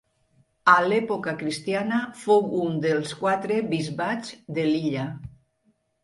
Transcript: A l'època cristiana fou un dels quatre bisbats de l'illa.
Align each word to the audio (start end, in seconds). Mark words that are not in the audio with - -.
A 0.71 0.73
l'època 0.91 1.33
cristiana 1.41 1.99
fou 2.21 2.47
un 2.59 2.79
dels 2.85 3.11
quatre 3.19 3.59
bisbats 3.75 4.33
de 4.59 4.65
l'illa. 4.69 5.05